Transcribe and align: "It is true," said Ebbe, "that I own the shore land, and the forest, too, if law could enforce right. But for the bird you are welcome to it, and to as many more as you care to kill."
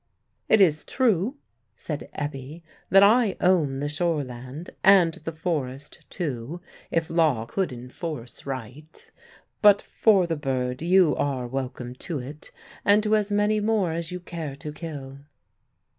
"It 0.49 0.61
is 0.61 0.83
true," 0.83 1.37
said 1.75 2.09
Ebbe, 2.15 2.63
"that 2.89 3.03
I 3.03 3.35
own 3.39 3.81
the 3.81 3.87
shore 3.87 4.23
land, 4.23 4.71
and 4.83 5.13
the 5.13 5.31
forest, 5.31 6.07
too, 6.09 6.59
if 6.89 7.11
law 7.11 7.45
could 7.45 7.71
enforce 7.71 8.47
right. 8.47 9.11
But 9.61 9.79
for 9.79 10.25
the 10.25 10.35
bird 10.35 10.81
you 10.81 11.15
are 11.17 11.45
welcome 11.45 11.93
to 11.93 12.17
it, 12.17 12.49
and 12.83 13.03
to 13.03 13.15
as 13.15 13.31
many 13.31 13.59
more 13.59 13.91
as 13.91 14.11
you 14.11 14.19
care 14.19 14.55
to 14.55 14.71
kill." 14.71 15.19